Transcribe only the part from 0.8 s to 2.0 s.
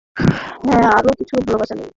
আরও কিছু ভালবাসা নে।